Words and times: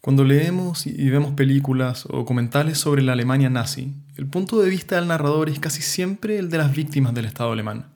Cuando 0.00 0.22
leemos 0.22 0.86
y 0.86 1.10
vemos 1.10 1.32
películas 1.32 2.06
o 2.06 2.18
documentales 2.18 2.78
sobre 2.78 3.02
la 3.02 3.12
Alemania 3.12 3.50
nazi, 3.50 3.94
el 4.16 4.26
punto 4.26 4.60
de 4.60 4.70
vista 4.70 4.94
del 4.94 5.08
narrador 5.08 5.48
es 5.48 5.58
casi 5.58 5.82
siempre 5.82 6.38
el 6.38 6.50
de 6.50 6.58
las 6.58 6.74
víctimas 6.74 7.14
del 7.14 7.24
Estado 7.24 7.50
alemán. 7.50 7.86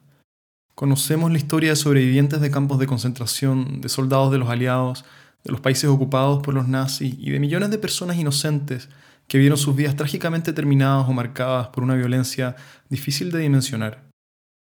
Conocemos 0.75 1.31
la 1.31 1.39
historia 1.39 1.71
de 1.71 1.77
sobrevivientes 1.77 2.41
de 2.41 2.51
campos 2.51 2.81
de 2.81 2.89
concentración, 2.89 3.81
de 3.81 3.89
soldados 3.89 4.33
de 4.33 4.39
los 4.39 4.49
aliados, 4.49 5.05
de 5.45 5.53
los 5.53 5.61
países 5.61 5.89
ocupados 5.89 6.43
por 6.43 6.55
los 6.55 6.67
nazis 6.67 7.15
y 7.19 7.31
de 7.31 7.39
millones 7.39 7.71
de 7.71 7.79
personas 7.79 8.17
inocentes 8.17 8.89
que 9.29 9.39
vieron 9.39 9.57
sus 9.57 9.77
vidas 9.77 9.95
trágicamente 9.95 10.53
terminadas 10.53 11.09
o 11.09 11.13
marcadas 11.13 11.69
por 11.69 11.85
una 11.85 11.95
violencia 11.95 12.57
difícil 12.89 13.31
de 13.31 13.39
dimensionar. 13.39 14.09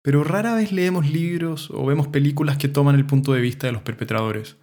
Pero 0.02 0.24
rara 0.24 0.54
vez 0.54 0.72
leemos 0.72 1.08
libros 1.08 1.70
o 1.70 1.86
vemos 1.86 2.08
películas 2.08 2.56
que 2.56 2.68
toman 2.68 2.96
el 2.96 3.06
punto 3.06 3.32
de 3.32 3.40
vista 3.40 3.66
de 3.66 3.72
los 3.72 3.82
perpetradores. 3.82 4.56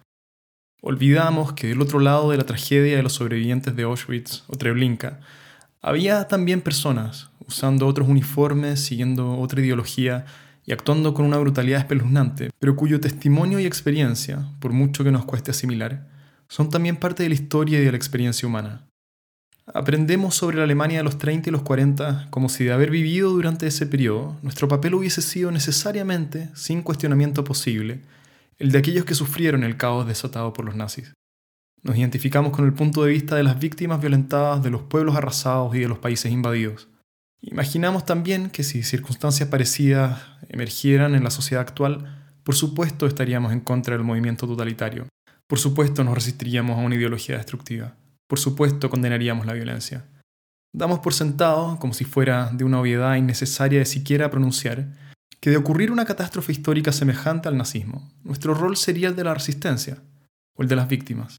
Olvidamos 0.80 1.52
que 1.54 1.68
del 1.68 1.82
otro 1.82 1.98
lado 1.98 2.30
de 2.30 2.36
la 2.36 2.46
tragedia 2.46 2.96
de 2.96 3.02
los 3.02 3.14
sobrevivientes 3.14 3.74
de 3.74 3.82
Auschwitz 3.82 4.44
o 4.46 4.56
Treblinka, 4.56 5.20
había 5.82 6.28
también 6.28 6.60
personas 6.60 7.30
usando 7.46 7.86
otros 7.86 8.08
uniformes, 8.08 8.80
siguiendo 8.80 9.38
otra 9.38 9.60
ideología 9.60 10.26
y 10.64 10.72
actuando 10.72 11.14
con 11.14 11.24
una 11.24 11.38
brutalidad 11.38 11.80
espeluznante, 11.80 12.50
pero 12.58 12.76
cuyo 12.76 13.00
testimonio 13.00 13.58
y 13.58 13.66
experiencia, 13.66 14.46
por 14.60 14.72
mucho 14.72 15.02
que 15.02 15.10
nos 15.10 15.24
cueste 15.24 15.50
asimilar, 15.50 16.06
son 16.48 16.68
también 16.68 16.96
parte 16.96 17.22
de 17.22 17.30
la 17.30 17.34
historia 17.34 17.80
y 17.80 17.84
de 17.84 17.90
la 17.90 17.96
experiencia 17.96 18.46
humana. 18.46 18.86
Aprendemos 19.74 20.34
sobre 20.34 20.58
la 20.58 20.64
Alemania 20.64 20.98
de 20.98 21.04
los 21.04 21.18
30 21.18 21.50
y 21.50 21.52
los 21.52 21.62
40 21.62 22.28
como 22.30 22.48
si 22.48 22.64
de 22.64 22.72
haber 22.72 22.90
vivido 22.90 23.30
durante 23.30 23.66
ese 23.66 23.86
periodo, 23.86 24.36
nuestro 24.42 24.68
papel 24.68 24.94
hubiese 24.94 25.22
sido 25.22 25.50
necesariamente, 25.50 26.50
sin 26.54 26.82
cuestionamiento 26.82 27.44
posible, 27.44 28.00
el 28.58 28.72
de 28.72 28.78
aquellos 28.78 29.04
que 29.04 29.14
sufrieron 29.14 29.62
el 29.62 29.76
caos 29.76 30.06
desatado 30.06 30.52
por 30.52 30.64
los 30.64 30.74
nazis. 30.74 31.14
Nos 31.82 31.96
identificamos 31.96 32.52
con 32.52 32.64
el 32.64 32.72
punto 32.72 33.04
de 33.04 33.12
vista 33.12 33.36
de 33.36 33.44
las 33.44 33.58
víctimas 33.58 34.00
violentadas 34.00 34.62
de 34.62 34.70
los 34.70 34.82
pueblos 34.82 35.16
arrasados 35.16 35.74
y 35.76 35.80
de 35.80 35.88
los 35.88 35.98
países 35.98 36.32
invadidos. 36.32 36.88
Imaginamos 37.40 38.04
también 38.04 38.50
que 38.50 38.64
si 38.64 38.82
circunstancias 38.82 39.48
parecidas 39.48 40.20
emergieran 40.48 41.14
en 41.14 41.22
la 41.22 41.30
sociedad 41.30 41.62
actual, 41.62 42.32
por 42.42 42.56
supuesto 42.56 43.06
estaríamos 43.06 43.52
en 43.52 43.60
contra 43.60 43.96
del 43.96 44.04
movimiento 44.04 44.48
totalitario. 44.48 45.06
Por 45.46 45.60
supuesto 45.60 46.02
nos 46.02 46.14
resistiríamos 46.14 46.76
a 46.76 46.80
una 46.80 46.96
ideología 46.96 47.36
destructiva. 47.36 47.94
Por 48.26 48.40
supuesto 48.40 48.90
condenaríamos 48.90 49.46
la 49.46 49.52
violencia. 49.52 50.04
Damos 50.74 50.98
por 50.98 51.14
sentado, 51.14 51.78
como 51.78 51.94
si 51.94 52.04
fuera 52.04 52.50
de 52.52 52.64
una 52.64 52.80
obviedad 52.80 53.14
innecesaria 53.14 53.78
de 53.78 53.86
siquiera 53.86 54.30
pronunciar, 54.30 54.88
que 55.40 55.50
de 55.50 55.56
ocurrir 55.56 55.92
una 55.92 56.04
catástrofe 56.04 56.52
histórica 56.52 56.92
semejante 56.92 57.48
al 57.48 57.56
nazismo, 57.56 58.10
nuestro 58.24 58.54
rol 58.54 58.76
sería 58.76 59.08
el 59.08 59.16
de 59.16 59.24
la 59.24 59.34
resistencia, 59.34 59.98
o 60.56 60.62
el 60.62 60.68
de 60.68 60.76
las 60.76 60.88
víctimas. 60.88 61.38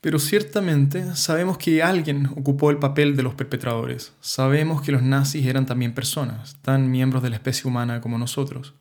Pero 0.00 0.18
ciertamente 0.18 1.16
sabemos 1.16 1.58
que 1.58 1.82
alguien 1.82 2.26
ocupó 2.26 2.70
el 2.70 2.78
papel 2.78 3.16
de 3.16 3.24
los 3.24 3.34
perpetradores. 3.34 4.12
Sabemos 4.20 4.82
que 4.82 4.92
los 4.92 5.02
nazis 5.02 5.46
eran 5.46 5.66
también 5.66 5.94
personas, 5.94 6.56
tan 6.62 6.90
miembros 6.90 7.22
de 7.22 7.30
la 7.30 7.36
especie 7.36 7.68
humana 7.68 8.00
como 8.00 8.18
nosotros. 8.18 8.74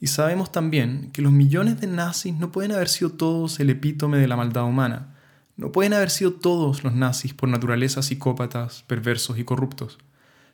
Y 0.00 0.08
sabemos 0.08 0.50
también 0.50 1.10
que 1.12 1.22
los 1.22 1.32
millones 1.32 1.80
de 1.80 1.86
nazis 1.86 2.34
no 2.34 2.50
pueden 2.50 2.72
haber 2.72 2.88
sido 2.88 3.10
todos 3.10 3.60
el 3.60 3.70
epítome 3.70 4.18
de 4.18 4.26
la 4.26 4.36
maldad 4.36 4.64
humana. 4.64 5.14
No 5.56 5.70
pueden 5.70 5.92
haber 5.92 6.10
sido 6.10 6.32
todos 6.32 6.82
los 6.82 6.94
nazis 6.94 7.34
por 7.34 7.48
naturaleza 7.48 8.02
psicópatas, 8.02 8.82
perversos 8.88 9.38
y 9.38 9.44
corruptos 9.44 9.98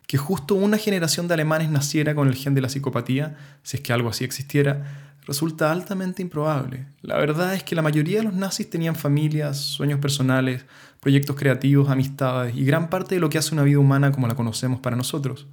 que 0.07 0.19
justo 0.19 0.55
una 0.55 0.79
generación 0.79 1.29
de 1.29 1.35
alemanes 1.35 1.71
naciera 1.71 2.15
con 2.15 2.29
el 2.29 2.35
gen 2.35 2.55
de 2.55 2.61
la 2.61 2.69
psicopatía, 2.69 3.37
si 3.63 3.77
es 3.77 3.83
que 3.83 3.93
algo 3.93 4.09
así 4.09 4.25
existiera, 4.25 5.11
resulta 5.27 5.71
altamente 5.71 6.23
improbable. 6.23 6.87
La 7.03 7.17
verdad 7.17 7.55
es 7.55 7.63
que 7.63 7.77
la 7.77 7.83
mayoría 7.83 8.19
de 8.19 8.25
los 8.25 8.35
nazis 8.35 8.69
tenían 8.69 8.97
familias, 8.97 9.59
sueños 9.59 10.01
personales, 10.01 10.65
proyectos 11.01 11.37
creativos, 11.37 11.89
amistades 11.89 12.57
y 12.57 12.65
gran 12.65 12.91
parte 12.91 13.15
de 13.15 13.21
lo 13.21 13.29
que 13.29 13.39
hace 13.39 13.55
una 13.55 13.63
vida 13.63 13.79
humana 13.79 14.13
como 14.13 14.27
la 14.27 14.35
conocemos 14.35 14.81
para 14.81 14.97
nosotros. 14.97 15.47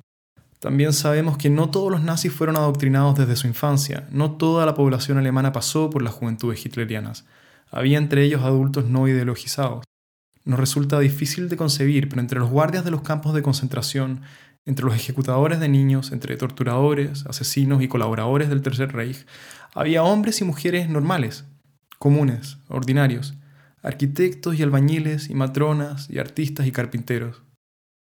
También 0.60 0.92
sabemos 0.94 1.38
que 1.38 1.52
no 1.52 1.70
todos 1.70 1.92
los 1.92 2.02
nazis 2.02 2.34
fueron 2.34 2.56
adoctrinados 2.56 3.18
desde 3.18 3.36
su 3.36 3.46
infancia, 3.46 4.08
no 4.12 4.32
toda 4.32 4.66
la 4.66 4.74
población 4.74 5.20
alemana 5.20 5.52
pasó 5.52 5.90
por 5.90 6.02
las 6.02 6.14
juventudes 6.14 6.66
hitlerianas. 6.66 7.26
Había 7.70 8.00
entre 8.00 8.24
ellos 8.24 8.42
adultos 8.42 8.86
no 8.86 9.08
ideologizados. 9.08 9.84
Nos 10.48 10.62
resulta 10.62 10.98
difícil 11.02 11.50
de 11.50 11.58
concebir, 11.58 12.08
pero 12.08 12.22
entre 12.22 12.40
los 12.40 12.50
guardias 12.50 12.86
de 12.86 12.92
los 12.92 13.02
campos 13.02 13.34
de 13.34 13.42
concentración, 13.42 14.22
entre 14.66 14.86
los 14.86 14.96
ejecutadores 14.96 15.60
de 15.60 15.68
niños, 15.68 16.14
entre 16.14 16.38
torturadores, 16.38 17.26
asesinos 17.26 17.84
y 17.84 17.90
colaboradores 17.90 18.48
del 18.48 18.62
Tercer 18.62 18.94
Reich, 18.94 19.26
había 19.76 20.04
hombres 20.04 20.40
y 20.40 20.46
mujeres 20.46 20.88
normales, 20.88 21.44
comunes, 22.00 22.60
ordinarios, 22.70 23.34
arquitectos 23.84 24.58
y 24.58 24.64
albañiles 24.64 25.30
y 25.30 25.36
matronas 25.36 26.10
y 26.10 26.20
artistas 26.20 26.66
y 26.66 26.72
carpinteros. 26.72 27.44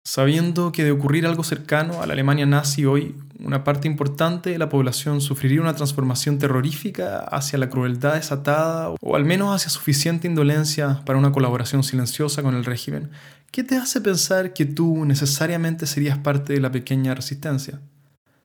Sabiendo 0.04 0.72
que 0.72 0.82
de 0.82 0.90
ocurrir 0.90 1.26
algo 1.26 1.44
cercano 1.44 2.02
a 2.02 2.06
la 2.06 2.14
Alemania 2.14 2.44
nazi 2.44 2.84
hoy, 2.84 3.14
una 3.38 3.62
parte 3.62 3.86
importante 3.86 4.50
de 4.50 4.58
la 4.58 4.68
población 4.68 5.20
sufriría 5.20 5.60
una 5.60 5.76
transformación 5.76 6.38
terrorífica 6.38 7.20
hacia 7.20 7.58
la 7.58 7.70
crueldad 7.70 8.14
desatada 8.14 8.90
o 9.00 9.16
al 9.16 9.24
menos 9.24 9.54
hacia 9.54 9.70
suficiente 9.70 10.26
indolencia 10.26 11.02
para 11.06 11.18
una 11.18 11.30
colaboración 11.30 11.84
silenciosa 11.84 12.42
con 12.42 12.56
el 12.56 12.64
régimen, 12.64 13.10
¿qué 13.52 13.62
te 13.62 13.76
hace 13.76 14.00
pensar 14.00 14.52
que 14.52 14.64
tú 14.64 15.04
necesariamente 15.04 15.86
serías 15.86 16.18
parte 16.18 16.52
de 16.52 16.60
la 16.60 16.72
pequeña 16.72 17.14
resistencia? 17.14 17.80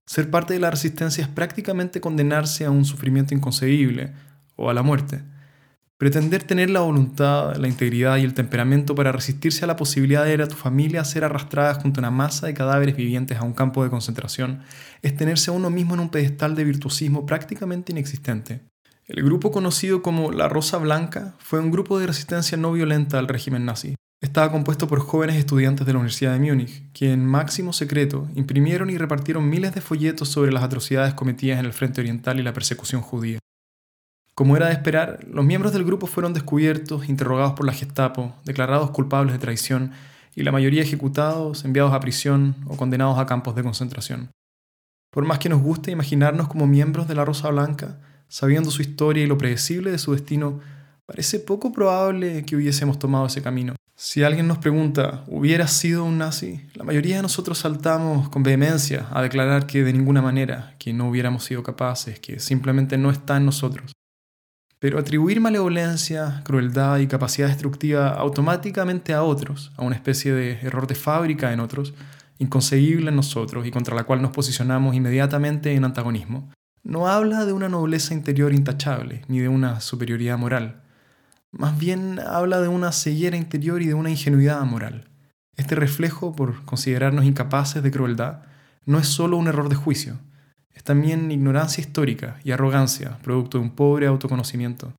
Ser 0.06 0.30
parte 0.30 0.54
de 0.54 0.60
la 0.60 0.72
resistencia 0.72 1.24
es 1.24 1.28
prácticamente 1.28 2.00
condenarse 2.00 2.66
a 2.66 2.72
un 2.72 2.86
sufrimiento 2.86 3.34
inconcebible 3.34 4.14
o 4.56 4.70
a 4.70 4.74
la 4.74 4.84
muerte. 4.84 5.24
Pretender 6.00 6.44
tener 6.44 6.70
la 6.70 6.82
voluntad, 6.82 7.56
la 7.56 7.68
integridad 7.68 8.18
y 8.18 8.24
el 8.24 8.36
temperamento 8.36 8.94
para 8.94 9.12
resistirse 9.12 9.64
a 9.64 9.68
la 9.68 9.76
posibilidad 9.76 10.24
de 10.24 10.30
ver 10.30 10.44
a 10.44 10.48
tu 10.48 10.56
familia 10.56 11.04
ser 11.04 11.24
arrastrada 11.24 11.74
junto 11.74 12.00
a 12.00 12.02
una 12.02 12.12
masa 12.12 12.46
de 12.46 12.54
cadáveres 12.54 12.96
vivientes 12.96 13.40
a 13.40 13.44
un 13.44 13.54
campo 13.54 13.84
de 13.84 13.90
concentración 13.90 14.62
es 15.02 15.18
tenerse 15.18 15.50
a 15.50 15.56
uno 15.56 15.72
mismo 15.72 15.96
en 15.96 16.02
un 16.02 16.10
pedestal 16.10 16.54
de 16.54 16.66
virtuosismo 16.66 17.26
prácticamente 17.26 17.94
inexistente. 17.94 18.62
El 19.08 19.24
grupo 19.24 19.52
conocido 19.52 20.04
como 20.04 20.32
La 20.32 20.48
Rosa 20.48 20.78
Blanca 20.78 21.34
fue 21.40 21.60
un 21.60 21.72
grupo 21.72 21.98
de 21.98 22.06
resistencia 22.06 22.60
no 22.60 22.74
violenta 22.74 23.18
al 23.18 23.28
régimen 23.28 23.66
nazi. 23.66 23.96
Estaba 24.22 24.52
compuesto 24.52 24.88
por 24.88 25.00
jóvenes 25.00 25.38
estudiantes 25.38 25.88
de 25.88 25.94
la 25.94 26.00
Universidad 26.00 26.34
de 26.34 26.40
Múnich, 26.40 26.92
que 26.92 27.12
en 27.12 27.26
máximo 27.26 27.74
secreto 27.74 28.28
imprimieron 28.36 28.92
y 28.92 28.98
repartieron 29.00 29.50
miles 29.50 29.74
de 29.74 29.82
folletos 29.82 30.30
sobre 30.30 30.52
las 30.52 30.64
atrocidades 30.64 31.16
cometidas 31.16 31.60
en 31.60 31.66
el 31.66 31.74
Frente 31.74 32.02
Oriental 32.02 32.40
y 32.40 32.44
la 32.44 32.54
persecución 32.54 33.02
judía. 33.02 33.40
Como 34.38 34.56
era 34.56 34.68
de 34.68 34.74
esperar, 34.74 35.26
los 35.28 35.44
miembros 35.44 35.74
del 35.74 35.84
grupo 35.84 36.06
fueron 36.06 36.36
descubiertos, 36.36 37.10
interrogados 37.10 37.54
por 37.54 37.66
la 37.66 37.74
Gestapo, 37.74 38.36
declarados 38.46 38.92
culpables 38.92 39.34
de 39.34 39.40
traición 39.40 39.94
y 40.36 40.44
la 40.44 40.52
mayoría 40.52 40.84
ejecutados, 40.84 41.66
enviados 41.66 41.92
a 41.92 42.00
prisión 42.00 42.56
o 42.68 42.78
condenados 42.78 43.18
a 43.18 43.26
campos 43.26 43.56
de 43.56 43.64
concentración. 43.64 44.30
Por 45.10 45.26
más 45.26 45.40
que 45.40 45.50
nos 45.50 45.64
guste 45.64 45.90
imaginarnos 45.90 46.50
como 46.50 46.68
miembros 46.68 47.08
de 47.08 47.16
la 47.16 47.26
Rosa 47.26 47.50
Blanca, 47.50 48.00
sabiendo 48.28 48.70
su 48.70 48.84
historia 48.84 49.24
y 49.24 49.26
lo 49.26 49.40
predecible 49.40 49.90
de 49.90 49.98
su 49.98 50.14
destino, 50.14 50.60
parece 51.08 51.40
poco 51.40 51.72
probable 51.72 52.46
que 52.46 52.56
hubiésemos 52.56 53.00
tomado 53.00 53.26
ese 53.26 53.42
camino. 53.42 53.74
Si 53.96 54.22
alguien 54.22 54.48
nos 54.48 54.60
pregunta, 54.60 55.24
¿hubiera 55.26 55.66
sido 55.66 56.06
un 56.06 56.20
nazi? 56.20 56.62
La 56.76 56.84
mayoría 56.84 57.16
de 57.16 57.24
nosotros 57.24 57.58
saltamos 57.58 58.30
con 58.30 58.44
vehemencia 58.44 59.08
a 59.10 59.24
declarar 59.24 59.66
que 59.66 59.84
de 59.84 59.94
ninguna 59.94 60.22
manera, 60.22 60.76
que 60.78 60.94
no 60.94 61.10
hubiéramos 61.10 61.44
sido 61.44 61.64
capaces, 61.64 62.20
que 62.20 62.40
simplemente 62.40 63.00
no 63.00 63.10
está 63.10 63.38
en 63.38 63.46
nosotros. 63.48 63.97
Pero 64.80 65.00
atribuir 65.00 65.42
malevolencia, 65.42 66.42
crueldad 66.44 67.00
y 67.00 67.08
capacidad 67.08 67.48
destructiva 67.48 68.10
automáticamente 68.10 69.14
a 69.14 69.24
otros, 69.24 69.72
a 69.76 69.84
una 69.84 69.96
especie 69.96 70.34
de 70.34 70.60
error 70.62 70.86
de 70.86 70.94
fábrica 70.94 71.52
en 71.52 71.60
otros, 71.60 71.96
inconcebible 72.38 73.10
en 73.10 73.16
nosotros 73.16 73.66
y 73.66 73.72
contra 73.72 73.96
la 73.96 74.04
cual 74.04 74.22
nos 74.22 74.32
posicionamos 74.32 74.96
inmediatamente 74.96 75.74
en 75.74 75.84
antagonismo, 75.84 76.52
no 76.84 77.08
habla 77.08 77.46
de 77.46 77.54
una 77.54 77.70
nobleza 77.70 78.14
interior 78.14 78.54
intachable, 78.54 79.24
ni 79.28 79.40
de 79.40 79.50
una 79.50 79.82
superioridad 79.82 80.38
moral. 80.38 80.84
Más 81.52 81.78
bien 81.78 82.20
habla 82.20 82.62
de 82.62 82.68
una 82.68 82.92
ceguera 82.92 83.36
interior 83.36 83.82
y 83.82 83.88
de 83.88 83.94
una 83.94 84.12
ingenuidad 84.12 84.62
moral. 84.62 85.10
Este 85.56 85.74
reflejo, 85.74 86.36
por 86.36 86.64
considerarnos 86.66 87.26
incapaces 87.26 87.82
de 87.82 87.92
crueldad, 87.92 88.44
no 88.86 89.00
es 89.00 89.08
solo 89.08 89.38
un 89.38 89.48
error 89.48 89.70
de 89.70 89.76
juicio, 89.76 90.20
es 90.78 90.84
también 90.84 91.32
ignorancia 91.32 91.82
histórica 91.82 92.40
y 92.44 92.52
arrogancia, 92.52 93.18
producto 93.24 93.58
de 93.58 93.64
un 93.64 93.72
pobre 93.72 94.06
autoconocimiento. 94.06 94.94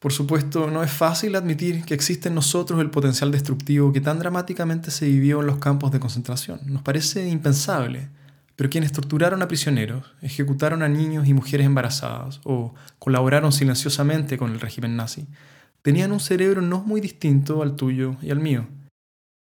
Por 0.00 0.12
supuesto, 0.12 0.70
no 0.70 0.82
es 0.82 0.90
fácil 0.90 1.36
admitir 1.36 1.84
que 1.84 1.92
existe 1.92 2.28
en 2.28 2.34
nosotros 2.34 2.80
el 2.80 2.90
potencial 2.90 3.30
destructivo 3.30 3.92
que 3.92 4.00
tan 4.00 4.18
dramáticamente 4.18 4.90
se 4.90 5.06
vivió 5.06 5.40
en 5.40 5.46
los 5.46 5.58
campos 5.58 5.92
de 5.92 6.00
concentración. 6.00 6.60
Nos 6.64 6.82
parece 6.82 7.28
impensable, 7.28 8.08
pero 8.56 8.70
quienes 8.70 8.92
torturaron 8.92 9.42
a 9.42 9.48
prisioneros, 9.48 10.14
ejecutaron 10.22 10.82
a 10.82 10.88
niños 10.88 11.28
y 11.28 11.34
mujeres 11.34 11.66
embarazadas 11.66 12.40
o 12.44 12.74
colaboraron 12.98 13.52
silenciosamente 13.52 14.38
con 14.38 14.52
el 14.52 14.60
régimen 14.60 14.96
nazi, 14.96 15.26
tenían 15.82 16.12
un 16.12 16.20
cerebro 16.20 16.62
no 16.62 16.80
muy 16.80 17.00
distinto 17.00 17.62
al 17.62 17.76
tuyo 17.76 18.16
y 18.22 18.30
al 18.30 18.40
mío. 18.40 18.66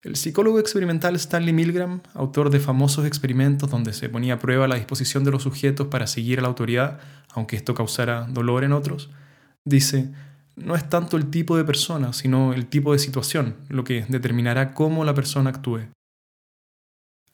El 0.03 0.17
psicólogo 0.17 0.59
experimental 0.59 1.15
Stanley 1.17 1.53
Milgram, 1.53 2.01
autor 2.15 2.49
de 2.49 2.59
famosos 2.59 3.05
experimentos 3.05 3.71
donde 3.71 3.93
se 3.93 4.09
ponía 4.09 4.35
a 4.35 4.39
prueba 4.39 4.67
la 4.67 4.77
disposición 4.77 5.25
de 5.25 5.31
los 5.31 5.43
sujetos 5.43 5.89
para 5.89 6.07
seguir 6.07 6.39
a 6.39 6.43
la 6.43 6.49
autoridad, 6.49 7.01
aunque 7.35 7.57
esto 7.57 7.75
causara 7.75 8.27
dolor 8.31 8.65
en 8.65 8.73
otros, 8.73 9.11
dice, 9.63 10.11
no 10.57 10.75
es 10.75 10.89
tanto 10.89 11.19
el 11.19 11.29
tipo 11.29 11.55
de 11.59 11.65
persona, 11.65 12.15
sino 12.15 12.55
el 12.55 12.65
tipo 12.65 12.95
de 12.95 12.99
situación, 12.99 13.57
lo 13.69 13.85
que 13.85 14.07
determinará 14.09 14.73
cómo 14.73 15.05
la 15.05 15.13
persona 15.13 15.51
actúe. 15.51 15.81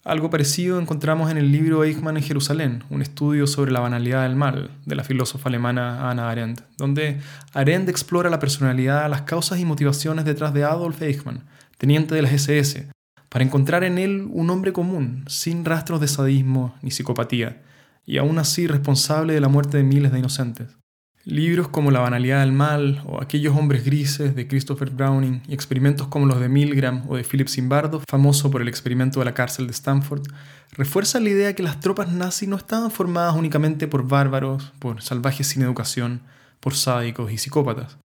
Algo 0.02 0.28
parecido 0.30 0.80
encontramos 0.80 1.30
en 1.30 1.36
el 1.36 1.52
libro 1.52 1.84
Eichmann 1.84 2.16
en 2.16 2.22
Jerusalén, 2.24 2.82
un 2.90 3.00
estudio 3.00 3.46
sobre 3.46 3.70
la 3.70 3.80
banalidad 3.80 4.24
del 4.24 4.34
mal, 4.34 4.72
de 4.84 4.94
la 4.96 5.04
filósofa 5.04 5.48
alemana 5.48 6.10
Anna 6.10 6.30
Arendt, 6.30 6.62
donde 6.78 7.20
Arendt 7.52 7.88
explora 7.88 8.28
la 8.28 8.40
personalidad, 8.40 9.08
las 9.08 9.22
causas 9.22 9.60
y 9.60 9.64
motivaciones 9.64 10.24
detrás 10.24 10.52
de 10.52 10.64
Adolf 10.64 11.00
Eichmann, 11.02 11.44
teniente 11.78 12.14
de 12.14 12.22
las 12.22 12.32
SS, 12.32 12.88
para 13.28 13.44
encontrar 13.44 13.84
en 13.84 13.98
él 13.98 14.26
un 14.30 14.50
hombre 14.50 14.72
común, 14.72 15.24
sin 15.28 15.64
rastros 15.64 16.00
de 16.00 16.08
sadismo 16.08 16.74
ni 16.82 16.90
psicopatía, 16.90 17.62
y 18.06 18.18
aún 18.18 18.38
así 18.38 18.66
responsable 18.66 19.34
de 19.34 19.40
la 19.40 19.48
muerte 19.48 19.76
de 19.76 19.82
miles 19.82 20.12
de 20.12 20.20
inocentes. 20.20 20.76
Libros 21.24 21.66
como 21.66 21.90
La 21.90 21.98
banalidad 21.98 22.38
del 22.38 22.52
mal 22.52 23.02
o 23.04 23.20
Aquellos 23.20 23.56
hombres 23.56 23.84
grises 23.84 24.36
de 24.36 24.46
Christopher 24.46 24.90
Browning 24.90 25.42
y 25.48 25.54
experimentos 25.54 26.06
como 26.06 26.24
los 26.24 26.38
de 26.38 26.48
Milgram 26.48 27.02
o 27.08 27.16
de 27.16 27.24
Philip 27.24 27.48
Zimbardo, 27.48 28.00
famoso 28.08 28.48
por 28.48 28.62
el 28.62 28.68
experimento 28.68 29.18
de 29.18 29.24
la 29.24 29.34
cárcel 29.34 29.66
de 29.66 29.72
Stanford, 29.72 30.22
refuerzan 30.70 31.24
la 31.24 31.30
idea 31.30 31.54
que 31.56 31.64
las 31.64 31.80
tropas 31.80 32.12
nazis 32.12 32.48
no 32.48 32.56
estaban 32.56 32.92
formadas 32.92 33.34
únicamente 33.34 33.88
por 33.88 34.06
bárbaros, 34.06 34.72
por 34.78 35.02
salvajes 35.02 35.48
sin 35.48 35.62
educación, 35.62 36.22
por 36.60 36.74
sádicos 36.74 37.32
y 37.32 37.38
psicópatas. 37.38 37.98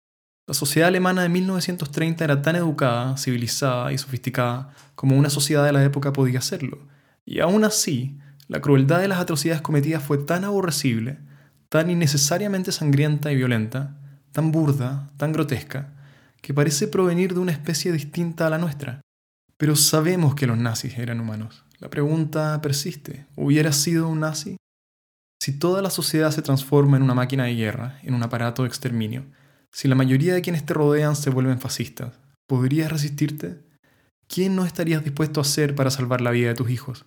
La 0.48 0.54
sociedad 0.54 0.88
alemana 0.88 1.22
de 1.22 1.28
1930 1.28 2.24
era 2.24 2.40
tan 2.40 2.56
educada, 2.56 3.18
civilizada 3.18 3.92
y 3.92 3.98
sofisticada 3.98 4.70
como 4.94 5.14
una 5.14 5.28
sociedad 5.28 5.62
de 5.62 5.74
la 5.74 5.84
época 5.84 6.14
podía 6.14 6.40
serlo, 6.40 6.78
y 7.26 7.40
aún 7.40 7.64
así, 7.64 8.18
la 8.46 8.62
crueldad 8.62 9.00
de 9.00 9.08
las 9.08 9.20
atrocidades 9.20 9.60
cometidas 9.60 10.02
fue 10.02 10.16
tan 10.16 10.44
aborrecible 10.44 11.18
tan 11.68 11.90
innecesariamente 11.90 12.72
sangrienta 12.72 13.30
y 13.30 13.36
violenta, 13.36 13.94
tan 14.32 14.50
burda, 14.52 15.10
tan 15.18 15.32
grotesca, 15.32 15.92
que 16.40 16.54
parece 16.54 16.88
provenir 16.88 17.34
de 17.34 17.40
una 17.40 17.52
especie 17.52 17.92
distinta 17.92 18.46
a 18.46 18.50
la 18.50 18.56
nuestra. 18.56 19.02
Pero 19.58 19.76
sabemos 19.76 20.34
que 20.34 20.46
los 20.46 20.56
nazis 20.56 20.96
eran 20.96 21.20
humanos. 21.20 21.66
La 21.78 21.90
pregunta 21.90 22.58
persiste. 22.62 23.26
¿Hubiera 23.36 23.72
sido 23.72 24.08
un 24.08 24.20
nazi? 24.20 24.56
Si 25.42 25.58
toda 25.58 25.82
la 25.82 25.90
sociedad 25.90 26.30
se 26.30 26.40
transforma 26.40 26.96
en 26.96 27.02
una 27.02 27.14
máquina 27.14 27.44
de 27.44 27.54
guerra, 27.54 27.98
en 28.02 28.14
un 28.14 28.22
aparato 28.22 28.62
de 28.62 28.68
exterminio, 28.68 29.26
si 29.72 29.88
la 29.88 29.94
mayoría 29.94 30.34
de 30.34 30.42
quienes 30.42 30.64
te 30.64 30.74
rodean 30.74 31.16
se 31.16 31.30
vuelven 31.30 31.60
fascistas, 31.60 32.18
¿podrías 32.46 32.90
resistirte? 32.90 33.60
¿Quién 34.26 34.56
no 34.56 34.64
estarías 34.64 35.04
dispuesto 35.04 35.40
a 35.40 35.42
hacer 35.42 35.74
para 35.74 35.90
salvar 35.90 36.20
la 36.20 36.30
vida 36.30 36.48
de 36.48 36.54
tus 36.54 36.70
hijos? 36.70 37.06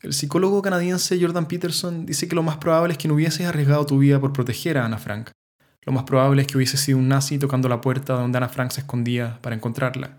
El 0.00 0.12
psicólogo 0.12 0.62
canadiense 0.62 1.18
Jordan 1.20 1.48
Peterson 1.48 2.06
dice 2.06 2.28
que 2.28 2.36
lo 2.36 2.42
más 2.42 2.58
probable 2.58 2.92
es 2.92 2.98
que 2.98 3.08
no 3.08 3.14
hubieses 3.14 3.46
arriesgado 3.46 3.86
tu 3.86 3.98
vida 3.98 4.20
por 4.20 4.32
proteger 4.32 4.78
a 4.78 4.84
Ana 4.84 4.98
Frank. 4.98 5.30
Lo 5.82 5.92
más 5.92 6.04
probable 6.04 6.42
es 6.42 6.48
que 6.48 6.56
hubiese 6.56 6.76
sido 6.76 6.98
un 6.98 7.08
nazi 7.08 7.38
tocando 7.38 7.68
la 7.68 7.80
puerta 7.80 8.14
donde 8.14 8.38
Ana 8.38 8.48
Frank 8.48 8.72
se 8.72 8.80
escondía 8.80 9.38
para 9.40 9.56
encontrarla. 9.56 10.18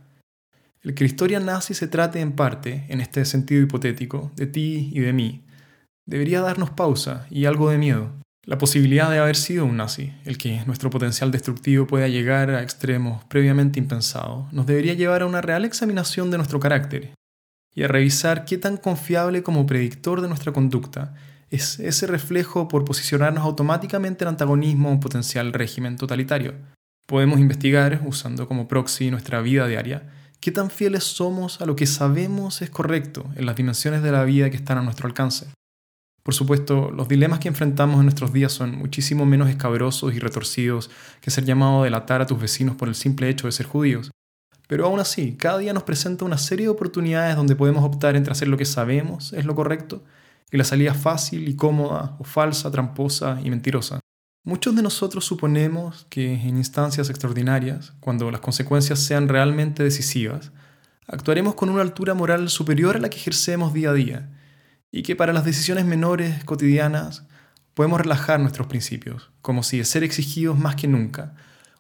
El 0.82 0.94
que 0.94 1.04
la 1.04 1.10
historia 1.10 1.40
nazi 1.40 1.74
se 1.74 1.88
trate 1.88 2.22
en 2.22 2.34
parte, 2.34 2.86
en 2.90 3.02
este 3.02 3.26
sentido 3.26 3.62
hipotético, 3.62 4.32
de 4.36 4.48
ti 4.48 4.90
y 4.94 5.00
de 5.00 5.14
mí, 5.14 5.44
debería 6.06 6.42
darnos 6.42 6.70
pausa 6.72 7.28
y 7.30 7.46
algo 7.46 7.70
de 7.70 7.78
miedo. 7.78 8.12
La 8.48 8.58
posibilidad 8.58 9.12
de 9.12 9.20
haber 9.20 9.36
sido 9.36 9.66
un 9.66 9.76
nazi, 9.76 10.14
el 10.24 10.38
que 10.38 10.64
nuestro 10.66 10.90
potencial 10.90 11.32
destructivo 11.32 11.86
pueda 11.86 12.08
llegar 12.08 12.50
a 12.50 12.64
extremos 12.64 13.22
previamente 13.26 13.78
impensados, 13.78 14.54
nos 14.54 14.66
debería 14.66 14.94
llevar 14.94 15.22
a 15.22 15.26
una 15.26 15.42
real 15.42 15.66
examinación 15.66 16.32
de 16.32 16.38
nuestro 16.38 16.58
carácter 16.58 17.14
y 17.76 17.84
a 17.84 17.90
revisar 17.90 18.46
qué 18.46 18.58
tan 18.58 18.78
confiable 18.78 19.44
como 19.44 19.66
predictor 19.66 20.22
de 20.22 20.30
nuestra 20.30 20.54
conducta 20.54 21.14
es 21.50 21.78
ese 21.82 22.08
reflejo 22.08 22.70
por 22.70 22.86
posicionarnos 22.86 23.44
automáticamente 23.44 24.24
en 24.24 24.30
antagonismo 24.30 24.88
a 24.88 24.94
un 24.94 25.02
potencial 25.02 25.52
régimen 25.52 25.98
totalitario. 25.98 26.54
Podemos 27.06 27.42
investigar, 27.42 28.02
usando 28.06 28.48
como 28.48 28.70
proxy 28.70 29.12
nuestra 29.12 29.42
vida 29.42 29.68
diaria, 29.68 30.08
qué 30.40 30.54
tan 30.54 30.70
fieles 30.70 31.04
somos 31.04 31.60
a 31.60 31.66
lo 31.66 31.76
que 31.76 31.86
sabemos 31.86 32.62
es 32.62 32.70
correcto 32.70 33.26
en 33.36 33.46
las 33.46 33.58
dimensiones 33.58 34.04
de 34.04 34.14
la 34.14 34.24
vida 34.24 34.50
que 34.50 34.56
están 34.56 34.78
a 34.78 34.84
nuestro 34.84 35.06
alcance. 35.06 35.48
Por 36.28 36.34
supuesto, 36.34 36.92
los 36.92 37.08
dilemas 37.08 37.40
que 37.40 37.48
enfrentamos 37.48 38.00
en 38.00 38.04
nuestros 38.04 38.34
días 38.34 38.52
son 38.52 38.78
muchísimo 38.78 39.26
menos 39.26 39.48
escabrosos 39.48 40.14
y 40.14 40.20
retorcidos 40.20 40.90
que 41.22 41.32
ser 41.32 41.46
llamado 41.46 41.80
a 41.80 41.84
delatar 41.86 42.22
a 42.22 42.26
tus 42.26 42.38
vecinos 42.38 42.76
por 42.76 42.90
el 42.90 42.96
simple 42.96 43.30
hecho 43.30 43.48
de 43.48 43.54
ser 43.54 43.66
judíos, 43.66 44.12
pero 44.68 44.86
aún 44.88 45.00
así, 45.00 45.38
cada 45.38 45.60
día 45.60 45.72
nos 45.72 45.84
presenta 45.84 46.26
una 46.26 46.38
serie 46.38 46.66
de 46.66 46.70
oportunidades 46.70 47.38
donde 47.38 47.56
podemos 47.56 47.82
optar 47.86 48.18
entre 48.18 48.34
hacer 48.34 48.50
lo 48.50 48.58
que 48.58 48.66
sabemos 48.66 49.32
es 49.32 49.46
lo 49.46 49.56
correcto 49.56 50.04
y 50.52 50.58
la 50.58 50.66
salida 50.66 50.94
fácil 50.94 51.48
y 51.48 51.56
cómoda 51.56 52.18
o 52.20 52.26
falsa, 52.26 52.70
tramposa 52.72 53.40
y 53.42 53.50
mentirosa. 53.50 54.02
Muchos 54.44 54.76
de 54.76 54.82
nosotros 54.82 55.24
suponemos 55.24 56.08
que 56.10 56.34
en 56.34 56.58
instancias 56.58 57.10
extraordinarias, 57.10 57.94
cuando 58.02 58.32
las 58.32 58.42
consecuencias 58.42 59.00
sean 59.00 59.30
realmente 59.30 59.82
decisivas, 59.82 60.52
actuaremos 61.08 61.56
con 61.56 61.70
una 61.70 61.84
altura 61.84 62.14
moral 62.16 62.50
superior 62.50 62.98
a 62.98 63.00
la 63.00 63.10
que 63.10 63.16
ejercemos 63.16 63.74
día 63.74 63.92
a 63.92 63.94
día, 63.94 64.30
y 64.92 65.04
que 65.04 65.16
para 65.16 65.34
las 65.34 65.46
decisiones 65.46 65.86
menores, 65.86 66.44
cotidianas, 66.44 67.26
podemos 67.74 68.02
relajar 68.02 68.40
nuestros 68.40 68.68
principios, 68.68 69.32
como 69.42 69.64
si 69.64 69.78
de 69.78 69.86
ser 69.86 70.04
exigidos 70.04 70.58
más 70.58 70.76
que 70.76 70.88
nunca, 70.88 71.36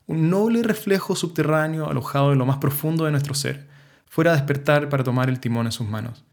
un 0.05 0.29
noble 0.29 0.63
reflejo 0.63 1.15
subterráneo 1.15 1.89
alojado 1.89 2.31
en 2.31 2.39
lo 2.39 2.45
más 2.45 2.57
profundo 2.57 3.05
de 3.05 3.11
nuestro 3.11 3.33
ser, 3.33 3.67
fuera 4.05 4.31
a 4.31 4.35
despertar 4.35 4.89
para 4.89 5.03
tomar 5.03 5.29
el 5.29 5.39
timón 5.39 5.65
en 5.65 5.71
sus 5.71 5.87
manos. 5.87 6.23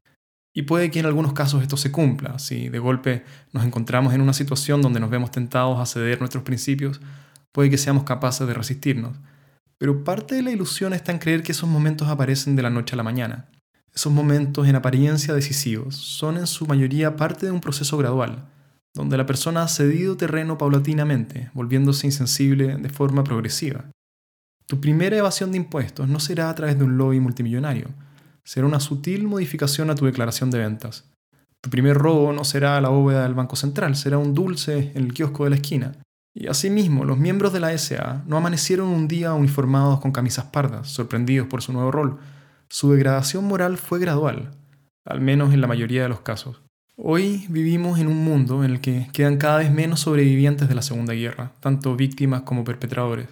Y 0.53 0.63
puede 0.63 0.91
que 0.91 1.01
en 1.01 1.07
algunos 1.07 1.33
casos 1.33 1.63
esto 1.63 1.77
se 1.77 1.91
cumpla, 1.91 2.39
si 2.39 2.69
de 2.69 2.79
golpe 2.79 3.25
nos 3.53 3.65
encontramos 3.65 4.15
en 4.15 4.21
una 4.21 4.33
situación 4.33 4.83
donde 4.83 5.01
nos 5.01 5.11
vemos 5.11 5.33
tentados 5.33 5.81
a 5.81 5.87
ceder 5.87 6.21
nuestros 6.21 6.45
principios, 6.45 7.01
puede 7.51 7.71
que 7.71 7.79
seamos 7.79 8.05
capaces 8.05 8.47
de 8.47 8.55
resistirnos. 8.55 9.17
Pero 9.79 10.05
parte 10.05 10.37
de 10.37 10.43
la 10.43 10.53
ilusión 10.53 10.93
está 10.93 11.11
en 11.11 11.19
creer 11.19 11.43
que 11.43 11.53
esos 11.53 11.69
momentos 11.69 12.09
aparecen 12.09 12.55
de 12.55 12.63
la 12.63 12.71
noche 12.71 12.95
a 12.95 12.97
la 12.97 13.03
mañana. 13.03 13.49
Esos 13.95 14.13
momentos 14.13 14.67
en 14.67 14.77
apariencia 14.77 15.35
decisivos 15.35 15.95
son 15.95 16.37
en 16.37 16.47
su 16.47 16.67
mayoría 16.67 17.17
parte 17.17 17.47
de 17.47 17.53
un 17.53 17.61
proceso 17.61 17.97
gradual, 17.97 18.49
donde 18.95 19.17
la 19.17 19.27
persona 19.27 19.63
ha 19.63 19.69
cedido 19.69 20.17
terreno 20.17 20.59
paulatinamente, 20.59 21.51
volviéndose 21.55 22.07
insensible 22.07 22.77
de 22.77 22.89
forma 22.89 23.25
progresiva. 23.25 23.85
Tu 24.67 24.81
primera 24.81 25.17
evasión 25.17 25.53
de 25.53 25.59
impuestos 25.59 26.09
no 26.09 26.21
será 26.21 26.51
a 26.51 26.55
través 26.55 26.79
de 26.79 26.85
un 26.85 26.97
lobby 26.97 27.21
multimillonario, 27.21 27.89
será 28.45 28.67
una 28.67 28.81
sutil 28.81 29.27
modificación 29.27 29.91
a 29.91 29.95
tu 29.95 30.07
declaración 30.07 30.51
de 30.51 30.59
ventas. 30.59 31.05
Tu 31.61 31.71
primer 31.71 31.97
robo 31.97 32.33
no 32.33 32.45
será 32.45 32.81
la 32.81 32.91
bóveda 32.91 33.23
del 33.23 33.35
Banco 33.35 33.57
Central, 33.57 33.97
será 33.97 34.19
un 34.19 34.35
dulce 34.35 34.93
en 34.95 35.05
el 35.05 35.15
kiosco 35.15 35.45
de 35.45 35.51
la 35.51 35.57
esquina. 35.57 35.93
Y 36.35 36.49
asimismo, 36.49 37.05
los 37.05 37.17
miembros 37.17 37.53
de 37.53 37.61
la 37.61 37.77
SA 37.79 38.25
no 38.27 38.37
amanecieron 38.37 38.89
un 38.89 39.09
día 39.09 39.33
uniformados 39.35 40.01
con 40.01 40.13
camisas 40.13 40.47
pardas, 40.47 40.89
sorprendidos 40.89 41.47
por 41.47 41.63
su 41.63 41.73
nuevo 41.73 41.91
rol. 41.91 42.19
Su 42.75 42.91
degradación 42.91 43.45
moral 43.45 43.79
fue 43.79 44.01
gradual, 44.01 44.51
al 45.05 45.21
menos 45.21 45.55
en 45.55 45.61
la 45.61 45.69
mayoría 45.69 46.03
de 46.03 46.09
los 46.09 46.23
casos. 46.23 46.61
Hoy 46.97 47.47
vivimos 47.49 48.01
en 48.01 48.09
un 48.09 48.25
mundo 48.25 48.65
en 48.65 48.73
el 48.73 48.81
que 48.81 49.09
quedan 49.13 49.37
cada 49.37 49.59
vez 49.59 49.71
menos 49.71 50.01
sobrevivientes 50.01 50.69
de 50.69 50.75
la 50.75 50.83
Segunda 50.83 51.15
Guerra, 51.15 51.53
tanto 51.61 51.95
víctimas 51.95 52.43
como 52.43 52.65
perpetradores. 52.65 53.29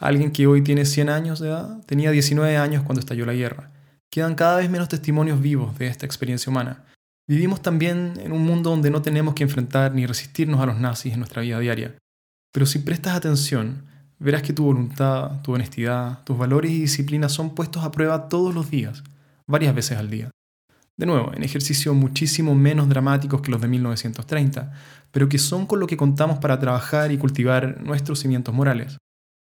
Alguien 0.00 0.32
que 0.32 0.48
hoy 0.48 0.62
tiene 0.62 0.86
100 0.86 1.08
años 1.08 1.38
de 1.38 1.50
edad 1.50 1.84
tenía 1.86 2.10
19 2.10 2.56
años 2.56 2.82
cuando 2.82 2.98
estalló 2.98 3.26
la 3.26 3.32
guerra. 3.32 3.70
Quedan 4.10 4.34
cada 4.34 4.56
vez 4.56 4.68
menos 4.68 4.88
testimonios 4.88 5.40
vivos 5.40 5.78
de 5.78 5.86
esta 5.86 6.04
experiencia 6.04 6.50
humana. 6.50 6.84
Vivimos 7.28 7.62
también 7.62 8.14
en 8.20 8.32
un 8.32 8.44
mundo 8.44 8.70
donde 8.70 8.90
no 8.90 9.02
tenemos 9.02 9.34
que 9.34 9.44
enfrentar 9.44 9.94
ni 9.94 10.04
resistirnos 10.04 10.60
a 10.60 10.66
los 10.66 10.80
nazis 10.80 11.12
en 11.12 11.20
nuestra 11.20 11.42
vida 11.42 11.60
diaria. 11.60 11.94
Pero 12.52 12.66
si 12.66 12.80
prestas 12.80 13.14
atención, 13.14 13.84
verás 14.18 14.42
que 14.42 14.52
tu 14.52 14.64
voluntad, 14.64 15.42
tu 15.42 15.52
honestidad, 15.52 16.22
tus 16.24 16.36
valores 16.36 16.70
y 16.70 16.80
disciplina 16.80 17.28
son 17.28 17.54
puestos 17.54 17.84
a 17.84 17.90
prueba 17.90 18.28
todos 18.28 18.54
los 18.54 18.70
días, 18.70 19.04
varias 19.46 19.74
veces 19.74 19.98
al 19.98 20.10
día. 20.10 20.30
De 20.96 21.06
nuevo, 21.06 21.32
en 21.32 21.44
ejercicios 21.44 21.94
muchísimo 21.94 22.56
menos 22.56 22.88
dramáticos 22.88 23.40
que 23.40 23.52
los 23.52 23.60
de 23.60 23.68
1930, 23.68 24.72
pero 25.12 25.28
que 25.28 25.38
son 25.38 25.66
con 25.66 25.78
lo 25.78 25.86
que 25.86 25.96
contamos 25.96 26.38
para 26.38 26.58
trabajar 26.58 27.12
y 27.12 27.18
cultivar 27.18 27.80
nuestros 27.80 28.18
cimientos 28.18 28.52
morales. 28.52 28.98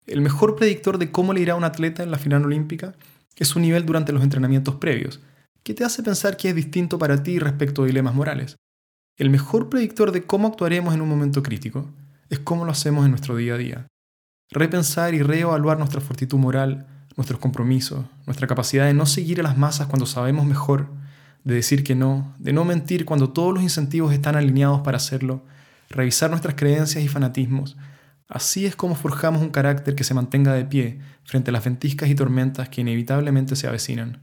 El 0.07 0.21
mejor 0.21 0.55
predictor 0.55 0.99
de 0.99 1.11
cómo 1.11 1.33
le 1.33 1.41
irá 1.41 1.55
a 1.55 1.57
un 1.57 1.65
atleta 1.65 2.03
en 2.03 2.13
la 2.13 2.19
final 2.19 2.45
olímpica 2.45 2.95
es 3.37 3.49
su 3.49 3.59
nivel 3.59 3.85
durante 3.85 4.13
los 4.13 4.23
entrenamientos 4.23 4.77
previos, 4.77 5.21
que 5.65 5.75
te 5.75 5.85
hace 5.85 6.03
pensar 6.03 6.37
que 6.37 6.51
es 6.51 6.55
distinto 6.55 6.99
para 6.99 7.23
ti 7.23 7.39
respecto 7.39 7.83
a 7.83 7.87
dilemas 7.87 8.15
morales. 8.15 8.57
El 9.17 9.31
mejor 9.31 9.69
predictor 9.69 10.13
de 10.13 10.23
cómo 10.25 10.49
actuaremos 10.49 10.95
en 10.95 11.01
un 11.01 11.09
momento 11.09 11.43
crítico 11.43 11.91
es 12.31 12.39
cómo 12.39 12.65
lo 12.65 12.73
hacemos 12.73 13.05
en 13.05 13.11
nuestro 13.11 13.37
día 13.37 13.55
a 13.55 13.59
día. 13.59 13.87
Repensar 14.53 15.15
y 15.15 15.23
reevaluar 15.23 15.79
nuestra 15.79 16.01
fortitud 16.01 16.39
moral, 16.39 16.87
nuestros 17.17 17.41
compromisos, 17.41 18.05
nuestra 18.27 18.47
capacidad 18.47 18.87
de 18.87 18.95
no 18.95 19.07
seguir 19.07 19.41
a 19.41 19.43
las 19.43 19.57
masas 19.57 19.87
cuando 19.87 20.07
sabemos 20.07 20.45
mejor 20.45 20.89
de 21.45 21.55
decir 21.55 21.83
que 21.83 21.95
no, 21.95 22.35
de 22.39 22.53
no 22.53 22.65
mentir 22.65 23.05
cuando 23.05 23.31
todos 23.31 23.55
los 23.55 23.63
incentivos 23.63 24.13
están 24.13 24.37
alineados 24.37 24.83
para 24.83 24.99
hacerlo, 24.99 25.43
revisar 25.89 26.31
nuestras 26.31 26.55
creencias 26.55 27.03
y 27.03 27.09
fanatismos. 27.09 27.77
Así 28.29 28.67
es 28.67 28.77
como 28.77 28.95
forjamos 28.95 29.43
un 29.43 29.51
carácter 29.51 29.95
que 29.95 30.05
se 30.05 30.15
mantenga 30.15 30.53
de 30.53 30.65
pie 30.65 31.01
frente 31.25 31.51
a 31.51 31.53
las 31.53 31.65
ventiscas 31.65 32.09
y 32.09 32.15
tormentas 32.15 32.69
que 32.69 32.83
inevitablemente 32.83 33.57
se 33.57 33.67
avecinan. 33.67 34.23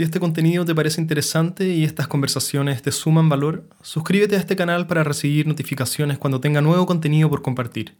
Si 0.00 0.04
este 0.04 0.18
contenido 0.18 0.64
te 0.64 0.74
parece 0.74 0.98
interesante 0.98 1.68
y 1.68 1.84
estas 1.84 2.08
conversaciones 2.08 2.80
te 2.80 2.90
suman 2.90 3.28
valor, 3.28 3.68
suscríbete 3.82 4.34
a 4.34 4.38
este 4.38 4.56
canal 4.56 4.86
para 4.86 5.04
recibir 5.04 5.46
notificaciones 5.46 6.16
cuando 6.16 6.40
tenga 6.40 6.62
nuevo 6.62 6.86
contenido 6.86 7.28
por 7.28 7.42
compartir. 7.42 7.98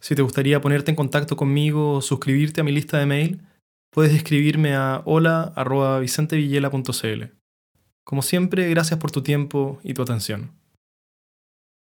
Si 0.00 0.14
te 0.14 0.20
gustaría 0.20 0.60
ponerte 0.60 0.90
en 0.90 0.96
contacto 0.96 1.36
conmigo 1.36 1.94
o 1.94 2.02
suscribirte 2.02 2.60
a 2.60 2.64
mi 2.64 2.72
lista 2.72 2.98
de 2.98 3.06
mail, 3.06 3.40
puedes 3.88 4.12
escribirme 4.12 4.74
a 4.74 5.00
hola.vicentevillela.cl. 5.06 7.24
Como 8.04 8.20
siempre, 8.20 8.68
gracias 8.68 9.00
por 9.00 9.10
tu 9.10 9.22
tiempo 9.22 9.80
y 9.82 9.94
tu 9.94 10.02
atención. 10.02 10.59